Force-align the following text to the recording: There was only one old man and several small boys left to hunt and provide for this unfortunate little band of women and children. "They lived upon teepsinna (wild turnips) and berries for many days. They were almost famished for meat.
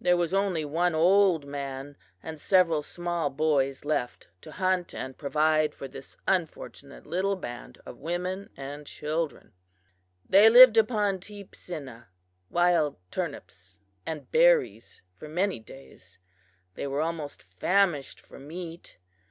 There 0.00 0.16
was 0.16 0.32
only 0.32 0.64
one 0.64 0.94
old 0.94 1.44
man 1.44 1.98
and 2.22 2.40
several 2.40 2.80
small 2.80 3.28
boys 3.28 3.84
left 3.84 4.26
to 4.40 4.52
hunt 4.52 4.94
and 4.94 5.18
provide 5.18 5.74
for 5.74 5.86
this 5.86 6.16
unfortunate 6.26 7.04
little 7.04 7.36
band 7.36 7.76
of 7.84 7.98
women 7.98 8.48
and 8.56 8.86
children. 8.86 9.52
"They 10.26 10.48
lived 10.48 10.78
upon 10.78 11.18
teepsinna 11.18 12.06
(wild 12.48 12.96
turnips) 13.10 13.78
and 14.06 14.30
berries 14.32 15.02
for 15.14 15.28
many 15.28 15.58
days. 15.60 16.18
They 16.74 16.86
were 16.86 17.02
almost 17.02 17.42
famished 17.42 18.18
for 18.18 18.38
meat. 18.38 18.96